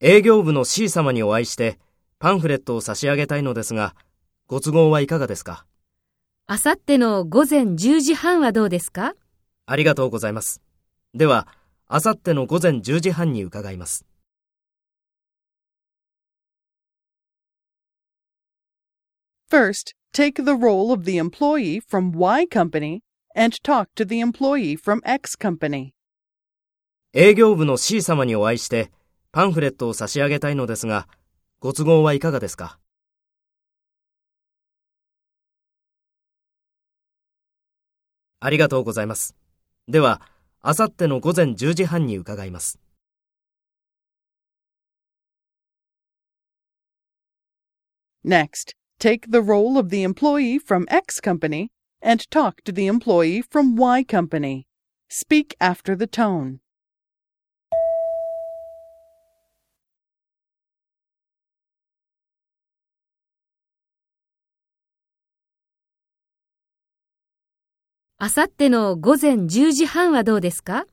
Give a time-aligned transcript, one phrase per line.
[0.00, 1.78] 営業部の C 様にお会いして
[2.18, 3.94] パンフレットを差し上げたいのですが、
[4.48, 5.64] ご都合はいかがですか？
[6.48, 9.14] あさっての午前10時半はどうですか？
[9.66, 10.60] ありがとうございます。
[11.14, 11.46] では、
[11.86, 14.04] あさっての午前10時半に伺います。
[19.48, 23.02] First, take the role of the employee from Y company
[23.36, 25.92] and talk to the employee from X company.
[27.20, 28.92] 営業部の C 様にお会いして
[29.32, 31.08] パンフレットを差し上げたいのですが、
[31.58, 32.78] ご都合はいかがですか
[38.38, 39.34] ありがとうございます。
[39.88, 40.22] では、
[40.60, 42.78] あさっての午前10時半に伺います。
[48.24, 51.66] Next, take the role of the employee from X company
[52.00, 54.66] and talk to the employee from Y company.
[55.08, 56.60] Speak after the tone.
[68.20, 70.86] あさっての午前10時半はどうですか？